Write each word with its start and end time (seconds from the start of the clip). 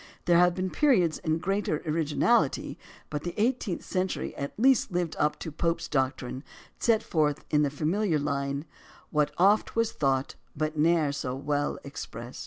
There 0.25 0.39
have 0.39 0.55
been 0.55 0.71
periods 0.71 1.19
of 1.23 1.41
greater 1.41 1.83
originality, 1.85 2.75
but 3.11 3.21
the 3.23 3.35
eighteenth 3.39 3.83
century 3.85 4.35
at 4.35 4.51
least 4.59 4.91
lived 4.91 5.15
up 5.19 5.37
to 5.37 5.51
Pope's 5.51 5.87
doctrine, 5.87 6.43
set 6.79 7.03
forth 7.03 7.45
in 7.51 7.61
the 7.61 7.69
famil 7.69 8.09
iar 8.09 8.17
line:" 8.23 8.65
What 9.11 9.29
oft 9.37 9.75
was 9.75 9.91
thought 9.91 10.33
but 10.55 10.75
ne'er 10.75 11.11
so 11.11 11.35
well 11.35 11.77
exprest." 11.85 12.39